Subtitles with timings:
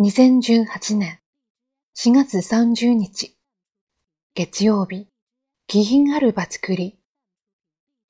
[0.00, 1.18] 2018年
[1.96, 3.36] 4月30日
[4.36, 5.08] 月曜日
[5.66, 7.00] 気品ある場作り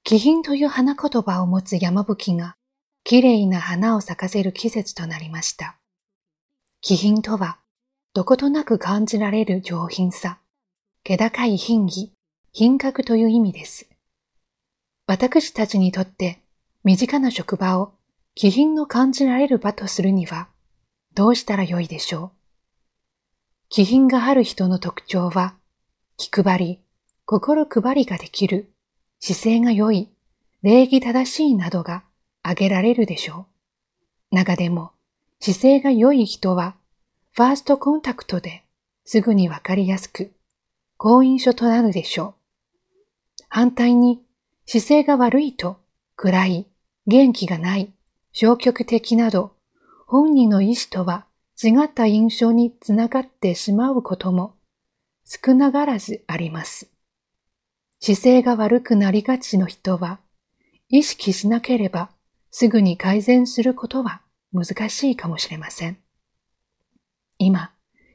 [0.04, 2.56] 気品という花言葉を持つ山吹が
[3.04, 5.78] 綺麗な花を咲かせる季節となりました。
[6.82, 7.56] 気品とは
[8.12, 10.40] どことなく感じられる上品さ、
[11.04, 12.12] 気高い品儀、
[12.52, 13.88] 品格という意味です。
[15.06, 16.42] 私たちにとって
[16.84, 17.94] 身近な職場を
[18.34, 20.48] 気品の感じられる場とするには
[21.18, 22.30] どうしたらよいでしょう？
[23.70, 25.56] 気品がある人の特徴は、
[26.16, 26.80] 気配り、
[27.26, 28.70] 心配りができる、
[29.18, 30.10] 姿勢が良い、
[30.62, 32.04] 礼儀正しいなどが
[32.44, 33.48] 挙げられるでしょ
[34.30, 34.36] う。
[34.36, 34.92] 中でも、
[35.40, 36.76] 姿勢が良い人は、
[37.32, 38.62] ファーストコンタクトで
[39.04, 40.30] すぐにわかりやすく、
[40.98, 42.34] 好印象となるでしょう。
[43.48, 44.22] 反対に、
[44.66, 45.80] 姿勢が悪いと、
[46.14, 46.66] 暗い、
[47.08, 47.92] 元気がない、
[48.30, 49.57] 消極的など、
[50.10, 51.26] 本人の意思とは
[51.62, 54.54] 違った印象につながってしまうことも
[55.26, 56.90] 少なからずあります。
[58.00, 60.18] 姿勢が悪くなりがちの人は
[60.88, 62.08] 意識しなければ
[62.50, 65.98] すぐに改善することは難しいかもしれません。
[67.36, 67.72] 今、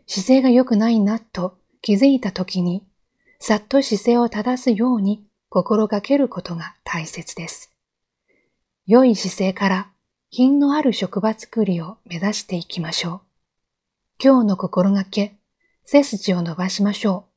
[0.08, 2.84] 姿勢が良くないなと気づいたときに、
[3.40, 7.72] さっと姿勢を正すように心がけることが大切です。
[8.88, 9.93] 良い姿勢から
[10.36, 13.22] 品のある職場作りを目指していきましょう。
[14.20, 15.36] 今日の心がけ、
[15.86, 17.33] 背筋を伸ばしましょう。